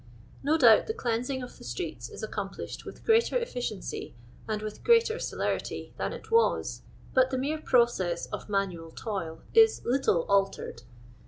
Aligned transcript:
No 0.41 0.57
doubt 0.57 0.87
the 0.87 0.95
cleansing 0.95 1.43
of 1.43 1.59
the 1.59 1.63
streets 1.63 2.09
i.s 2.09 2.23
accomplished 2.23 2.85
with 2.85 3.05
greater 3.05 3.37
efficiency 3.37 4.15
and 4.47 4.63
with 4.63 4.83
greater 4.83 5.19
celerity 5.19 5.93
than 5.97 6.11
it 6.11 6.31
was, 6.31 6.81
but 7.13 7.29
the 7.29 7.37
mere 7.37 7.59
pro 7.59 7.85
cess 7.85 8.25
of 8.33 8.49
manual 8.49 8.89
toil 8.89 9.43
is 9.53 9.83
little 9.85 10.23
altered. 10.23 10.81